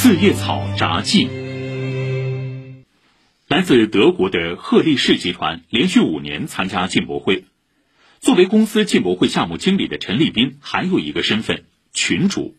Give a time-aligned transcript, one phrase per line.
[0.00, 1.28] 四叶草札记。
[3.48, 7.46] 来自德国的赫利士集团连续五年参加进博会。
[8.20, 12.54] 作为公司进博会项目经理的陈立斌，还有一个身份——群主。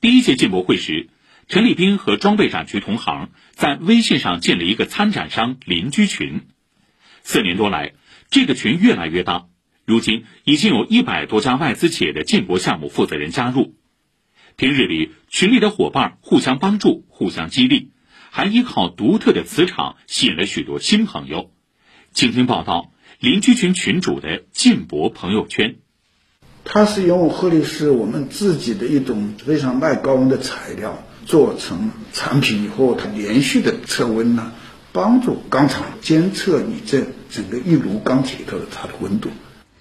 [0.00, 1.08] 第一届进博会时，
[1.48, 6.42] 陈立斌和装备展区同行在微信上建了一个参展商邻居群。
[7.24, 7.94] 四年多来，
[8.30, 9.46] 这个群越来越大，
[9.84, 13.74] 如今已经有一百多家外资企业的进博项目负责人加入。
[14.56, 17.90] 平日里，群里的伙伴互相帮助、互相激励。
[18.30, 21.52] 还依靠独特的磁场吸引了许多新朋友。
[22.12, 22.90] 请听报道：
[23.20, 25.76] 邻居群群主的进博朋友圈。
[26.64, 34.52] 它是用赫利士我们自己的一种非常耐高温的材料做成产品以后，它连续的测温呢，
[34.92, 39.30] 帮助钢厂监测你这整个一炉钢铁里头的它的温度。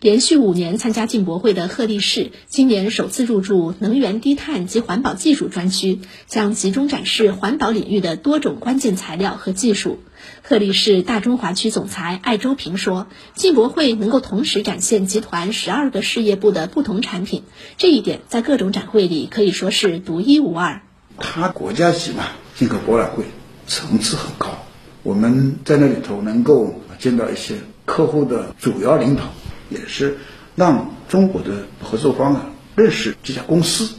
[0.03, 9.99] 连续五年参加进博会的赫利士，今年首次入驻能源低碳及环保技术专区，将集中展示环保领域的多种关键材料和技术。
[10.41, 17.43] 赫利士大中华区总裁艾周平说：“进博会能够同时展现集团十二个事业部的不同产品，
[17.77, 20.81] 这一点在各种展会里可以说是独一无二。
[21.17, 22.25] 它国家级嘛，
[22.57, 23.23] 进口博览会
[23.67, 24.49] 层次很高，
[25.01, 29.21] 我们在那里头能够见到一些客户的主要领导。”
[29.73, 30.17] 也是
[30.55, 33.89] 让中国的合作方啊认识这家公司。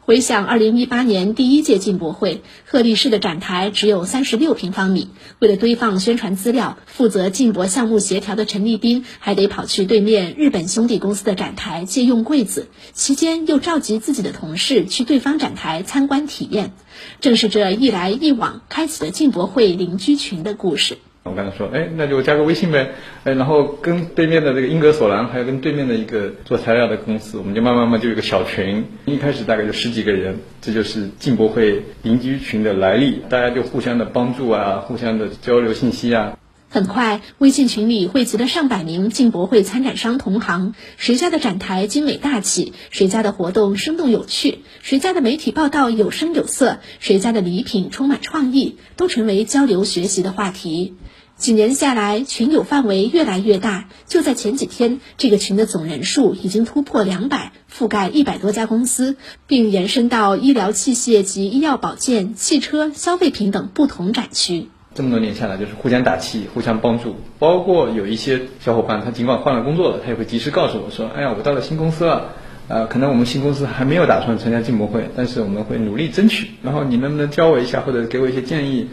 [0.00, 5.10] 回想二零一八年第一届进博会，鹤立士的展台只有三十六平方米。
[5.38, 16.72] 为了堆放宣传资料，负责进博项目协调的陈立斌还得跑去对面日本兄弟公司的展台借用柜子，期间又召集自己的同事去对方展台参观体验。
[17.20, 20.96] 正是这一来一往，开启了进博会邻居群的故事。
[21.24, 22.92] 我跟他说，哎，那就加个微信呗，
[23.24, 36.38] 哎，然后跟对面的这个英格索兰，还有跟对面的一个做材料的公司，我们就慢慢慢就有个小群，一开始大概就十几个人，这就是进博会邻居群的来历，大家就互相的帮助啊，互相的交流信息啊。
[36.70, 50.94] 很快，微信群里汇集了上百名进博会参展商同行，谁家的展台精美大气，谁家的活动生动有趣，谁家的媒体报道有声有色，谁家的礼品充满创意，都成为交流学习的话题。
[51.38, 53.88] 几年下来，群友范围越来越大。
[54.08, 59.14] 就在前几天，这个群的总人数已经突破两百，覆盖一百多家公司，
[59.46, 64.68] 并延伸到医疗器械及医药保健、汽车、消费品等不同展区。
[64.96, 67.14] 这么多年下来，就是互相打气、互相帮助。
[67.38, 72.32] 包括有一些小伙伴，他尽管换了工作了，他也会及时告诉我说：“哎呀，我到了新公司了，
[72.66, 76.48] 呃，可能我们新公司还没有打算参加进博会，但是我们会努力争取。
[76.64, 78.88] 然后你能不能教我一下，或者给我一些建议？”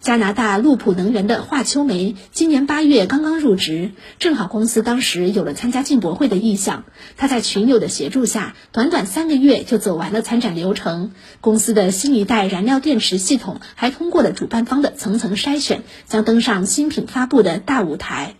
[0.00, 6.84] 加拿大路普能源的华秋梅今年八月刚刚入职，正好公司当时有了参加进博会的意向。
[7.18, 11.12] 他在群友的协助下，短短三个月就走完了参展流程。
[11.42, 18.36] 公司的新一代燃料电池系统还通过了主办方的层层筛选，将登上新品发布的大舞台。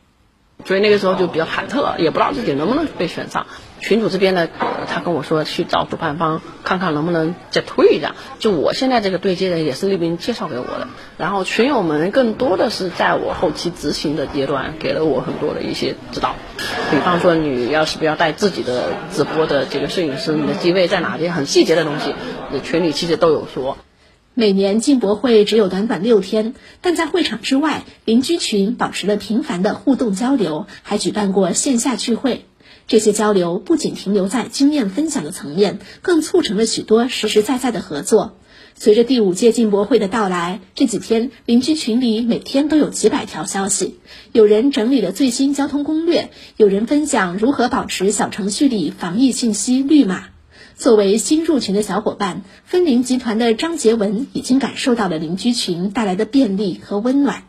[0.64, 3.46] 所以那个时候就比较忐忑，也不知道自己能不能被选上。
[3.80, 4.48] 群主这边呢，
[4.86, 8.14] 他跟我说去找主办方看看能不能再推一下。
[8.38, 10.86] 就我现在这个对接人也是那边介绍给我的。
[11.16, 16.36] 然后群友们更多的是在我后期执行的阶段给了我很多的一些指导。
[16.90, 22.14] 比方说你要是不要带自己的直播的这个摄影师，你的机位在哪些很细节的东西，
[22.62, 23.78] 群里其实都有说。
[24.34, 32.46] 每年进博会只有短短六天，但在会场之外，邻居群保持了频繁的互动交流，还举办过线下聚会。
[32.90, 38.36] 这些交流不仅停留在经验分享的层面，更促成了许多实实在在的合作。
[38.74, 44.00] 随着第五届进博会的到来，这几天邻居群里每天都有几百条消息，
[44.32, 50.24] 有人整理了最新交通攻略，有人分享如何保持小程序里防疫信息绿码。
[50.74, 57.44] 作为新入群的小伙伴，分林集团的张杰文已经感受到了邻居群带来的便利和温暖。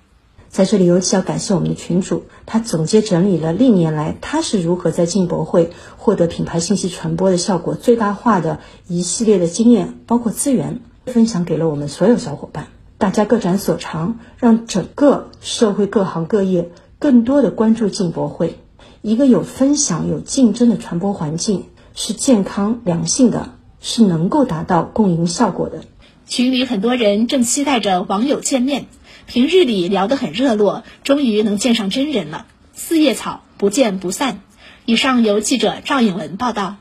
[0.52, 12.68] 在这里，尤其要感谢我们的群主，他总结整理了历年来他是如何在进博会获得品牌信息传播的效果最大化的一系列的经验，包括资源，分享给了我们所有小伙伴。
[12.98, 18.60] 大家各展所长，让整个社会各行各业更多的关注进博会。
[19.02, 21.66] 一个有分享、有竞争的传播环境。
[21.94, 23.50] 是健康良性的，
[23.82, 25.84] 是能够达到共赢效果的。
[26.32, 28.86] 群里很多人正期待着网友见面，
[29.28, 32.46] 平日里聊得很热络，终于能见上真人了。
[32.74, 34.40] 四叶草不见不散。
[34.86, 36.78] 以上由记者赵颖文报道。